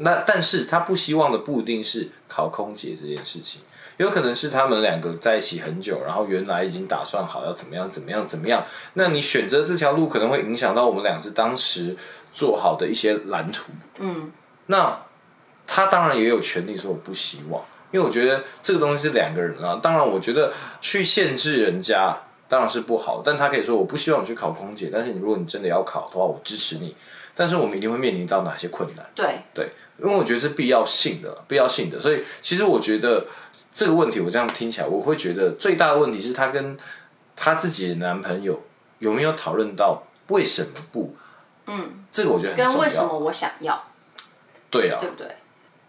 [0.00, 3.60] 那但是他不希望的不一定是考空姐这件事情，
[3.96, 8.64] 有可能是他们两个在一起很久，然后原来已经打算好要怎么样怎么样怎么样。
[8.94, 11.96] 那你选择这条路可能会影响到我们俩是当时
[12.32, 13.72] 做好的一些蓝图。
[13.98, 14.30] 嗯，
[14.66, 15.02] 那
[15.66, 19.80] 他当然也有权利说我不希望，因为我觉得这个东西是两个人啊。
[19.82, 26.94] 当然，我觉得去限制人家当然是不好，但他可以说我不希望你去考空姐，但是你如果你真的要考的话，我支持你。
[27.34, 29.06] 但是我们一定会面临到哪些困难？
[29.14, 29.70] 对对，
[30.02, 31.98] 因为我觉得是必要性的，必要性的。
[31.98, 33.26] 所以其实我觉得
[33.74, 36.76] 这个问题，我这样听起来，我会觉得最大的问题是她跟
[37.36, 38.62] 她自己的男朋友
[38.98, 41.14] 有没有讨论到为什么不？
[41.66, 42.72] 嗯，这个我觉得很重要。
[42.72, 43.84] 跟为什么我想要，
[44.70, 45.26] 对啊，对不对？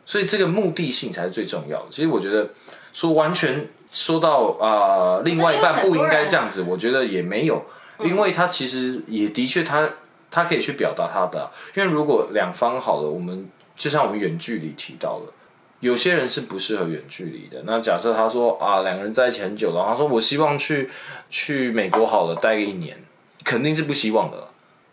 [0.06, 1.86] 所以这个目的性才是最重要的。
[1.91, 2.50] 其实我觉得
[2.91, 4.69] 说完全说到啊、
[5.17, 7.63] 呃另外一半不应该这样子，我觉得也没有，
[8.00, 9.88] 因为他其实也的确他
[10.32, 13.48] 他可以去表达他的啊，因为如果两方好了，我们
[13.80, 15.34] 就像我们远距离提到了。
[15.80, 17.63] 有些人是不适合远距离的。
[17.65, 20.92] 那假设他说啊，两个人在一起很久了，他说我希望去
[21.30, 23.02] 去美国好了，待个一年，
[23.46, 24.50] 肯定是不希望的。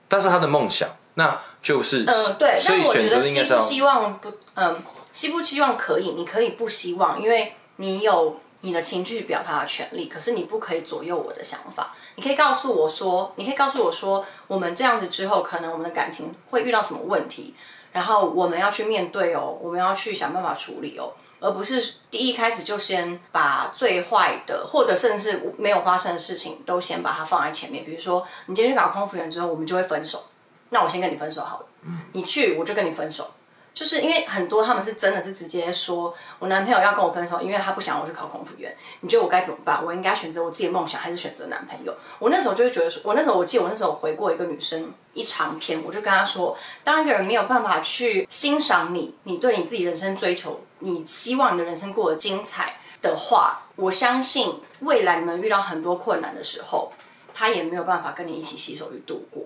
[0.07, 4.77] 但是他的梦想，那就是嗯，对，所以选择应该是希不希望不，嗯，
[5.13, 11.97] 希不希望可以，你可以不希望，因为你有你的情绪表达的权利，可是你不可以左右我的想法。
[12.15, 17.55] 你可以告诉我说，你可以告诉我说，我们这样子之后，可能我们的感情会遇到什么问题，
[17.97, 21.15] 然后我们要去面对哦，我们要去想办法处理哦。
[21.41, 27.87] 而不是第一开始就先把最坏的，或者甚至没有发生的事情都先把它放在前面。
[27.87, 30.27] 比如说，你今天去搞空服员之后，我们就会分手。
[30.69, 31.67] 那我先跟你分手好了。
[32.13, 33.31] 你去我就跟你分手，
[33.77, 38.75] 就是因为很多他们是真的是直接说，我男朋友要跟我分手，因为他不想我去考空服员。
[39.03, 39.85] 你觉得我该怎么办？
[39.85, 41.95] 我应该选择我自己的梦想，还是选择男朋友？
[42.19, 56.91] 我那时候就会觉得说，我那时候我记得我那时候回过一个女生一长篇，我就跟她说，当一个人没有办法去欣赏你，你对你自己人生追求，你希望你的人生过得精彩的话，我相信未来你们遇到很多困难的时候，
[57.35, 59.43] 他也没有办法跟你一起携手去度过。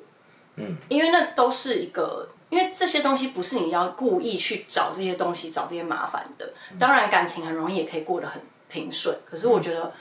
[0.55, 6.53] 嗯因为那都是一个，因为这些东西不是你要故意去找这些东西、找这些麻烦的。
[6.79, 9.17] 当然，感情很容易也可以过得很平顺。
[9.25, 9.93] 可是我觉得，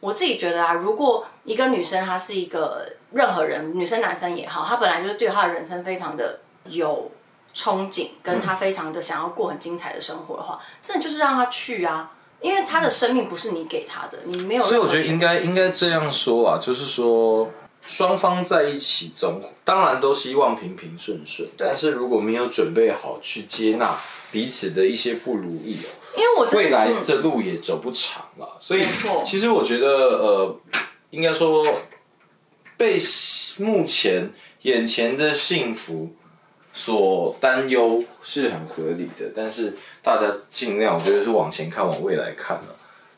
[0.00, 7.10] 我自己觉得啊，如果一个女生她是一个任何人，女生男生也好，她本来就是对她的人生非常的有
[7.54, 12.10] 憧憬，跟她非常的想要过很精彩的生活的话，真的就是让她去啊。
[12.40, 14.64] 因为她的生命不是你给她的，你没有。
[14.64, 17.48] 所以我觉得应该应该这样说啊，就是说
[17.84, 23.98] 双方在一起总当然都希望平平顺顺，但是如果没有准备好去接纳
[24.30, 28.56] 彼此的一些不如意哦，因为我未来嗯这路也走不长了。
[28.60, 28.84] 所以
[29.24, 30.60] 其实我觉得呃，
[31.10, 31.66] 应该说
[32.76, 33.00] 被
[33.58, 34.30] 目前
[34.62, 36.10] 眼前的幸福
[36.72, 42.71] 所担忧是很合理的，但是大家尽量我觉得是往前看，往未来看了。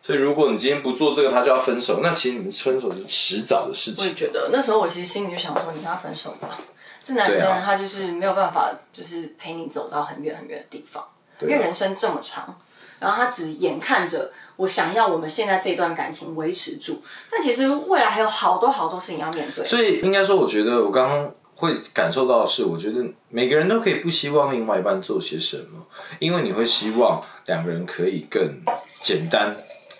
[0.04, 4.14] 所以如果你今天不做这个，他就要分手，那其实你们分手是迟早的事情我也。
[4.14, 6.58] 觉得那时候我其实心里就想说，你跟他分手吧。
[7.02, 11.02] 这男生他就是没有办法，就是陪你走到很远很远的地方，
[11.40, 12.54] 因为人生这么长，
[13.00, 19.64] 然后他只眼看着我想要我们现在这段感情维持住，但其实未来还有好多好多事情要面对。
[19.64, 25.82] 所以应该说，我觉得我刚刚会感受到的是，我觉得每个人都可以不希望另外一半做些什么，
[26.18, 28.60] 因为你会希望两个人可以更
[29.02, 29.56] 简单，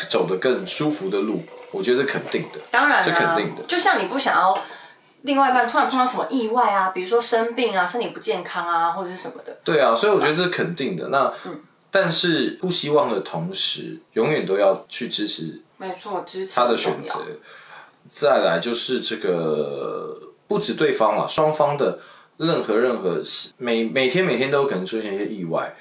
[0.09, 1.43] 走得更舒服的路。
[1.71, 2.61] 我觉得是肯定的。
[2.71, 4.57] 当然、啊，这肯定的就像你不想要
[5.23, 11.09] 另外一半突然碰到什么意外啊，比如说生病啊、身体不健康啊，或者是什么的，对啊，所以我觉得这是肯定的。
[11.09, 11.33] 那、
[11.91, 17.19] 但是不希望的同时，永远都要去支持没错，支持他的选择。
[18.09, 21.99] 再来就是这个不止对方了，双方的
[22.37, 25.75] 任何任何事，每每天每天都有可能出现一些意外。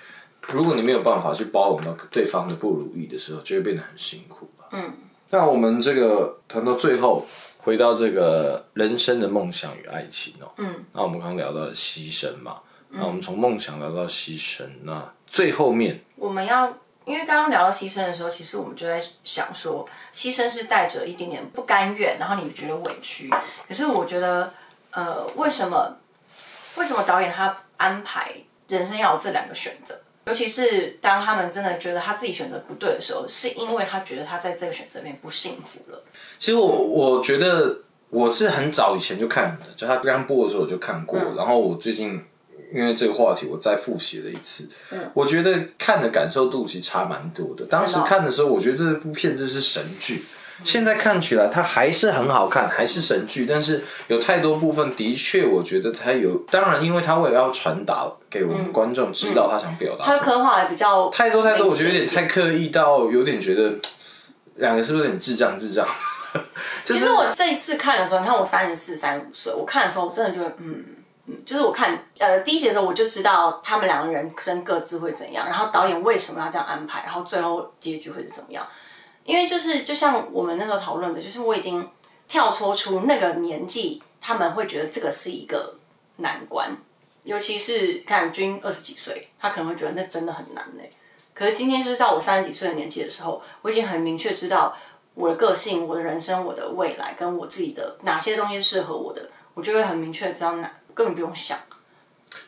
[0.50, 4.66] 如果你没有办法去包容到对方的不如意的时候，就会变得很辛苦了。
[4.72, 4.94] 嗯，
[5.30, 7.26] 那我们这个谈到最后，
[7.58, 10.52] 回到这个人生的梦想与爱情哦。
[10.58, 16.68] 嗯，那我们刚刚聊到了牺牲嘛，那我们从梦想聊到牺牲，那最后面我们要，
[17.06, 23.30] 因为刚刚聊到牺牲的时候，其实我们就在想说，牺牲是带着一点点不甘愿，然后你觉得委屈。
[23.68, 24.54] 可是我觉得，
[24.92, 25.98] 呃，为什么
[26.76, 28.34] 为什么导演他安排
[28.68, 30.00] 人生要有这两个选择？
[30.26, 36.04] 尤其是当他们真的觉得他自己选择不对的时候，是因为他觉得他在这个选择里面不幸福了。
[36.40, 42.24] 其实我我觉得我是很早以前就看的，就他刚播的时候我就看过，然后我最近
[42.74, 44.70] 因为这个话题我再复习了一次，
[45.14, 47.66] 我觉得看的感受度其实差蛮多的。
[47.66, 50.24] 当时看的时候，我觉得这部片子是神剧。
[50.64, 56.38] 现在看起来它还是很好看，还是神剧，但是有太多部分的确，我觉得它有。
[56.52, 63.74] 当然，因为它为了要传达给我们观众知道他想表达他刻画的比较太多太多，我觉得有点太刻意到有点觉得
[64.56, 65.86] 两个是不是有点智障智障？
[66.84, 70.84] 就是其实我这一次看的时候，你看我三十四、三十五岁，我看的时候，我真的觉得，嗯
[71.28, 78.66] 嗯，就是我看呃第一节的时候，我就知道他们两个人生各自会怎样，然后导演为什么要这样安排，然后最后结局会是怎么样。
[79.26, 81.90] 因为就是就像我们那时候讨论的，就是我已经
[82.28, 85.76] 跳脱出那个年纪，他们会觉得这个是一个
[86.18, 86.76] 难关，
[87.24, 90.84] 尤其是看君二十几岁，他可能会觉得那真的很难呢。
[91.34, 94.76] 可是今天就是到我三十几岁的年纪的时候，我已经很明确知道
[95.14, 101.58] 我的个性、我的人生、我的未来，跟我自己的哪些东西适合我的，我就会很明确知道哪根本不用想。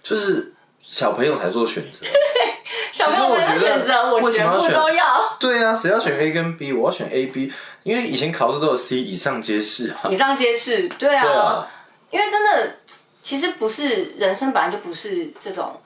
[0.01, 0.53] 就是
[0.89, 2.05] 小朋友才做选择，
[2.91, 5.37] 小朋友我觉得在选择，我全部都要。
[5.39, 6.71] 对啊，谁要选 A 跟 B？
[6.73, 7.51] 我要选 A、B，
[7.83, 10.07] 因为以前考试都有 C 以上皆是啊。
[10.11, 11.67] 以上皆是，对啊，对啊
[12.11, 12.75] 因为真的，
[13.21, 15.79] 其实不是人生本来就不是这种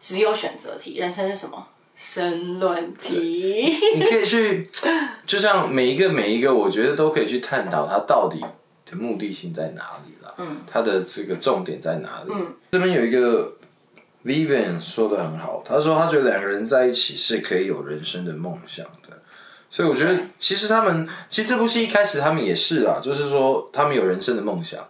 [0.00, 1.66] 只有选择题，人生是什么？
[1.96, 3.76] 申论题。
[3.94, 4.68] 你可以去，
[5.26, 8.40] 就像每一个每一个，我觉得都可以去探讨它到底
[8.90, 12.32] 的目的性在哪里了，嗯，它的这个重点在哪里？
[12.34, 13.52] 嗯，这边有一个
[14.24, 19.22] Vivian 说的很好，他说他觉得两个人在一起是可以有人生的梦想的，
[19.68, 24.88] 所以我觉得其实他们其实这部戏一开始他们也是啊，就是说他们有人生的梦想，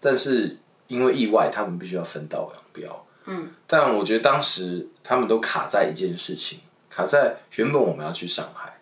[0.00, 0.58] 但是
[0.88, 3.06] 因为意外，他们必须要分道扬镳。
[3.26, 6.58] 嗯，但我觉得当时他们都卡在一件事情，
[6.90, 8.80] 卡在原本我们要去上海，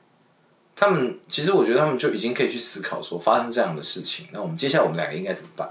[0.75, 5.71] 他们其实我觉得他们就已经可以去思考说，发生这样的事情，那我们接下来我们两个应该怎么办？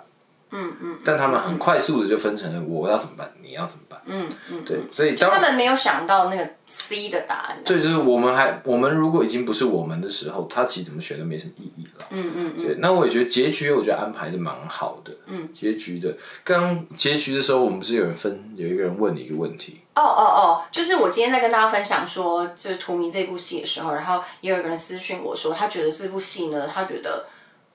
[0.52, 1.00] 嗯嗯。
[1.04, 4.00] 但他们很快速的就分成了我要怎么办，你要怎么办？
[4.06, 4.64] 嗯嗯。
[4.66, 7.58] 对，所以当他们没有想到那个 C 的答案。
[7.66, 12.06] 对，就是我们还我们如果已经不是我们的时候，他其实怎么选都没什么意义了。
[12.10, 15.12] 嗯嗯对，那我也觉得结局，我觉得安排的蛮好的。
[15.28, 15.48] 嗯。
[15.52, 19.80] 结局的，刚结局的时候，我们不是有人分，有一个人问你一个问题。
[19.94, 27.26] 哦哦哦，就是我今天在跟大家分享说，就是《荼蘼》这部戏的时候，然后也有一个人私讯我说，他觉得这部戏呢，他觉得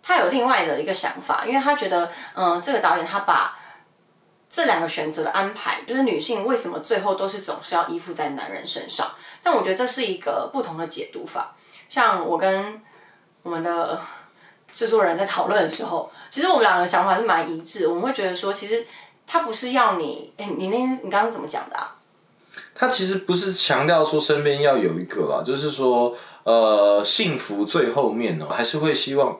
[0.06, 3.58] 他有另外的一个想法，因为他觉得，嗯，这个导演他把
[4.48, 9.10] 这两个选择的安排，就是女性为什么最后都是总是要依附在男人身上，
[9.42, 11.56] 但我觉得这是一个不同的解读法。
[11.88, 12.80] 像我跟
[13.42, 14.00] 我们的
[14.72, 18.86] 制作人在讨论的时候，其实我们两个想法是蛮一致，我们会觉得说，其实
[19.26, 21.96] 他不是要你，哎，你那天你刚刚怎么讲的啊？
[22.74, 29.38] 他其实不是强调说身边要有一个啦，就是说，呃，幸福最后面呢、还是会希望，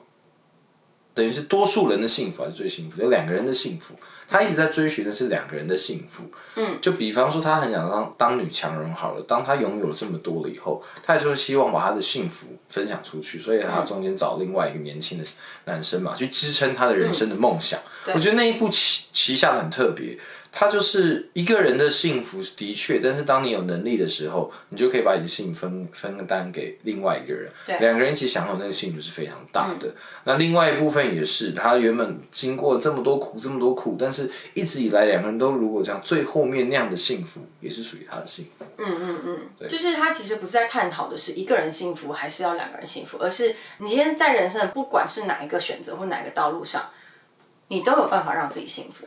[1.17, 3.95] 等于是多数人的幸福还是最幸福，有两个人的幸福，
[4.29, 6.25] 他一直在追寻的是两个人的幸福。
[6.57, 15.25] 嗯，就比方说他很想当当女强人好了，当他拥有了这么多了以后，他也是会希望把他的幸福分享出去，所以他中间找另外一个年轻的
[15.65, 17.81] 男生嘛，去支撑他的人生的梦想。
[18.13, 20.19] 我觉得那一部旗旗下的很特别。
[20.59, 29.95] 他就是一个人的幸福的确，但是当你有能力的时候，你就可以把你的幸福分分担给另外一个人，两个人一起享受那个幸福是非常大的。
[30.25, 38.65] 那另外一部分也是，他原本经过这么多苦，这么多苦，但是一直以来两个人都如果这样，最后面那样的幸福也是属于他的幸福。
[38.79, 46.89] 嗯嗯嗯，对就是他其实不是在探讨的是一个人幸福还是要两个人幸福，而是你今天在人生的不管是哪一个选择或哪一个道路上，
[47.69, 49.07] 你都有办法让自己幸福。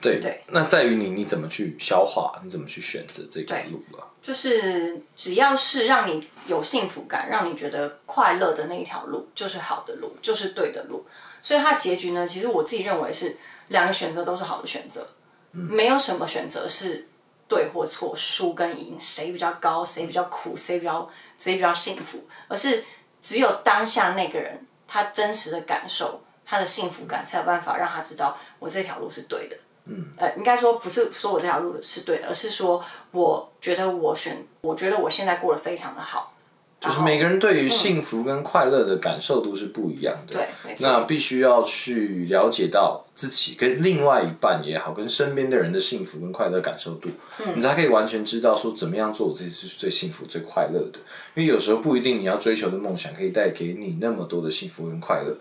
[0.00, 4.04] 对对，那在于你你怎么去消化，你怎么去选择这条路了。
[4.22, 11.06] 就是只要是让你有幸福感，让你觉得快乐的那一条路，就是好的路，就是对的路。
[11.42, 13.36] 所以它结局呢，其实我自己认为是
[13.68, 15.08] 两个选择都是好的选择，
[15.50, 17.08] 没有什么选择是
[17.48, 22.84] 对或错，输跟赢，谁比较高，谁比较苦，谁比较谁比较幸福，而是
[23.22, 29.56] 只有当下那个人他真实的感受，他的幸福感，才有办法让他知道我这条路是对的。
[29.88, 36.34] 嗯，呃，应该说不是说我这条路是对的，而是说我觉得我选，我觉得我现在过得非常的好。
[36.80, 40.34] 就是每个人对于幸福跟快乐的感受度是不一样的。
[40.34, 47.08] 对，那必须要去了解到自己跟另外一半也好，跟身边的人的幸福跟快乐感受度，
[47.56, 51.00] 你才可以完全知道说怎么样做我自己是最幸福、最快乐的。
[51.34, 55.36] 因为有时候不一定你要追求的梦想可以带给你那么多的幸福跟快乐。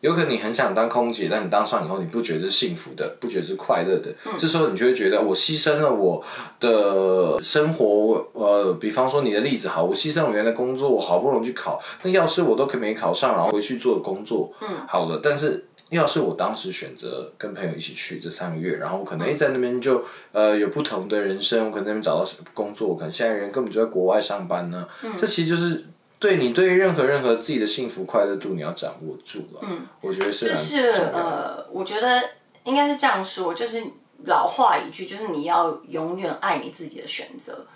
[0.00, 4.14] 有可能你很想当空姐，但你当上以后，你不觉得是幸福的，不觉得是快乐的。
[4.38, 6.24] 这时候你就会觉得，我牺牲了我
[6.60, 8.24] 的生活。
[8.32, 15.20] 呃，比方说你的例子好，我牺牲我原来工作，我好不容易去考，那要是我都可没考上，然后回去做工作，嗯，好了。
[15.20, 24.86] 但是要是我当时选择跟朋友一起去这三个月，然后可能诶在那边就呃有不同的人生，我可能那边找到工作，可能现在人根本就在国外上班呢。
[25.16, 25.84] 这其实就是。
[26.18, 29.60] 对你对任何任何自己的幸福快乐度，你要掌握住了。
[29.62, 32.30] 嗯，我觉得是就是呃，我觉得
[32.64, 33.84] 应该是这样说，就是
[34.24, 37.66] 老话一句，就是你要永远爱你自己的选择，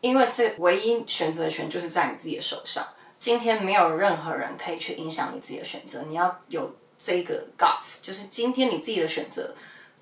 [0.00, 2.86] 因为这唯一选择权就是在你自己的手上。
[3.18, 9.54] 今天没有任何人可以去影响你自己的选择，你要有这个 guts，就是今天你自己的选择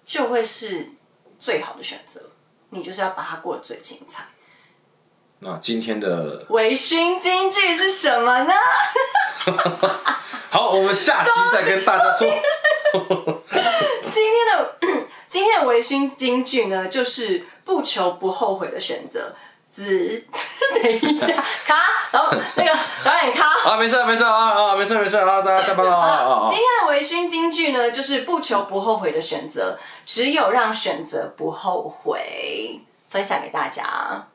[0.05, 0.91] 就会是
[1.39, 2.20] 最好的选择，
[2.70, 4.25] 你就是要把它过得最精彩。
[5.45, 8.55] 那今天的微醺金句是什么呢？
[10.51, 12.28] 好，我们下期再跟大家说。
[14.09, 14.76] 今天的
[15.26, 19.34] 今天的微醺金句呢，就是不求不后悔的选择。
[19.68, 20.24] 子，
[20.80, 21.32] 等一下，
[21.66, 21.74] 卡，
[22.12, 22.70] 然后那个
[23.03, 23.70] 导演卡。
[23.70, 26.43] 啊，没事没事啊啊，没事没事啊，大家下班了啊。
[26.45, 32.80] 今天的微醺金句呢，就是不求不后悔的选择，只有让选择不后悔。
[33.09, 34.28] 分享给大家。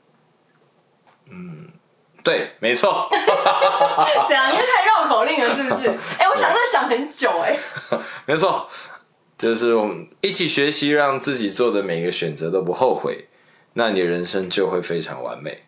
[2.23, 3.07] 对，没错，
[4.27, 4.51] 这样？
[4.51, 5.87] 因为太绕口令了，是不是？
[6.19, 7.57] 哎、我想这想很久、哎，
[8.25, 8.67] 没错，
[9.37, 13.29] 就是我们一起学习，让自己做的每个选择都不后悔，
[13.73, 15.63] 那你的人生就会非常完美。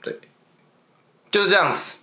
[0.00, 0.20] 对，
[1.30, 1.96] 就是这样子。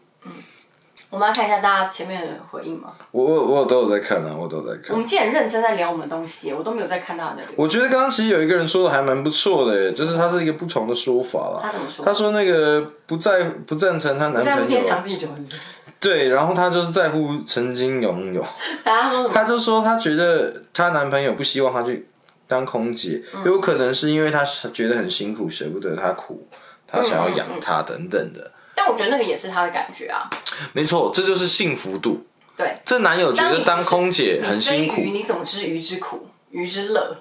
[1.12, 2.90] 我们要看一下大家前面的回应吗？
[3.12, 4.94] 我我我都有在看啊，我都有在看。
[4.94, 7.42] 我们今天很认真在聊我们的东西，我都没有在看大家的。
[7.58, 11.60] 我觉得刚刚其实有一个人说的还蛮不错的耶，就是他是一个不同的说法啦。
[11.62, 15.58] 他怎么说他说那个不在不赞成她男在乎朋友，天长地久，是不是？
[16.00, 18.44] 对，然后她就是在乎曾经拥有。
[18.84, 19.34] 她说什么？
[19.34, 22.08] 他就说她觉得她男朋友不希望她去
[22.48, 26.48] 当空姐，嗯有可能是因为她觉得很辛苦，舍不得她苦，
[26.88, 28.40] 她想要养她等等的。
[28.40, 28.61] 但
[28.92, 30.30] 我觉得那个也是他的感觉啊。
[30.74, 32.26] 没错，这就是幸福度。
[32.58, 37.18] 对，这男友觉得当空姐很辛苦你怎么知鱼之苦，鱼之乐？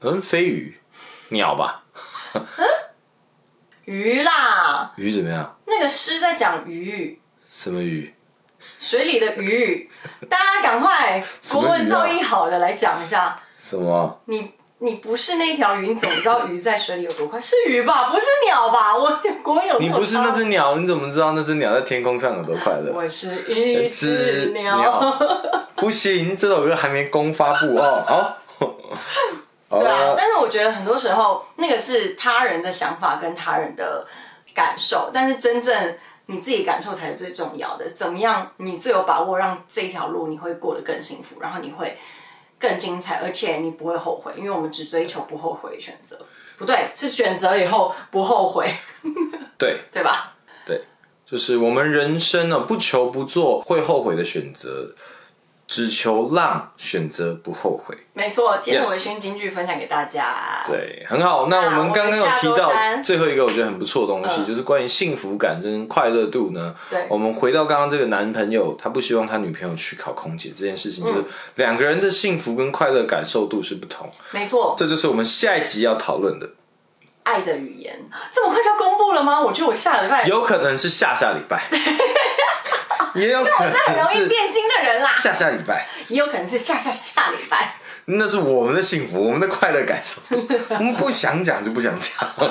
[0.00, 0.80] 嗯，飞鱼，
[1.28, 1.84] 鸟吧，
[3.84, 5.58] 鱼啦，鱼怎么样？
[5.66, 8.14] 那个诗在讲鱼，什么鱼？
[8.58, 9.88] 水里的鱼。
[10.28, 14.20] 大家赶快国文造诣好的来讲一下，什么？
[14.24, 17.40] 你你不是那条鱼，你怎么知道鱼在水里有多快？
[17.40, 18.94] 是鱼吧， 不是鸟吧？
[18.96, 22.92] 我国文有没有你不是那差只鸟，你怎么知道那只鸟在天空上有多快乐？
[22.94, 24.76] 我是一只鸟。
[24.78, 25.18] 鸟
[25.76, 28.04] 不行，这首歌还没公发布哦。
[28.06, 28.36] 好，
[29.68, 34.06] 好对啊，但是我觉得很多时候那个是他人的想法跟他人的
[34.54, 35.96] 感受，但是真正
[36.26, 37.88] 你自己感受才是最重要的。
[37.88, 41.96] 怎么样，你最有把握让这条路你会过得更幸福，然后你会
[42.58, 46.18] 更精彩，而且你不会后悔，因为我们只追求不后悔的选择。
[46.58, 48.74] 不对，是选择以后不后悔，
[49.58, 50.34] 对对吧？
[50.64, 50.82] 对，
[51.26, 54.94] 就是我们人生呢，不求不做会后悔的选择，
[55.66, 57.96] 只求浪选择不后悔。
[58.12, 60.62] 没错，今天 Yes 维勋金句分享给大家。
[60.66, 61.48] 对，很好。
[61.48, 66.74] 那我们刚刚有提到最后一个我觉得很不错的东西，嗯就是关于幸福感跟快乐度呢。
[66.88, 74.10] 对我们回到刚刚这个男朋友，他不希望他女朋友去考空姐这件事情，就是嗯两个人的幸福跟快乐感受度是不同。
[74.30, 76.48] 没错，这就是我们下一集要讨论的，
[77.24, 79.42] 爱的语言这么快就要公布了吗？
[79.42, 81.64] 我觉得我下礼拜有可能是下下礼拜，
[83.16, 85.86] 也有可很能是容易变心的人啦，下下礼拜。
[86.08, 87.74] 也有可能是下下下礼拜。
[88.06, 90.20] 那是我们的幸福，我们的快乐感受。
[90.78, 92.12] 我们不想讲就不想讲。
[92.28, 92.44] 好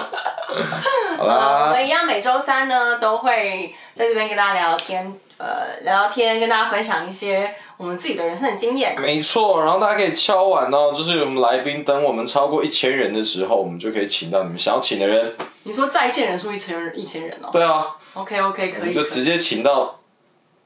[1.18, 8.99] 呃，我啦，们一样每周三呢都会在这边跟大家聊聊天，呃，聊聊天，跟大家分享一些我们自己的人生的经验。
[8.99, 9.63] 没错。
[9.63, 15.36] 然后大家可以敲碗哦，就是我们来宾等我们超过一千人的时候，我们就可以请到你们想要请的人。
[15.63, 17.49] 你说在线人数一千人，一千人哦。
[17.51, 18.80] 对啊，OK OK，可以。
[18.82, 20.01] 我们就直接请到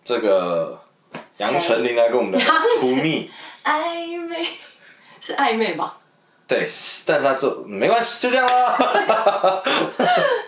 [0.09, 0.81] 这个
[1.37, 3.29] 杨丞琳来跟我们聊杨丞图蜜。
[3.63, 4.47] 暧昧
[5.21, 5.97] 是暧昧吧？
[6.47, 6.67] 对，
[7.05, 9.63] 但是他做没关系，就这样了。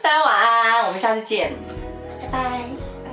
[0.01, 1.53] 大家晚安，我们下次见，
[2.31, 3.11] 拜拜。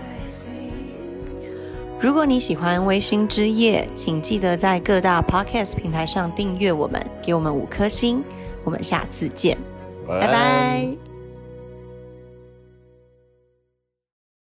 [2.01, 8.25] 如果你喜欢微醺之夜，请记得在各大 podcast 平台上订阅我们，给我们五颗星。
[8.65, 9.59] 我们下次见，
[10.07, 10.97] 拜拜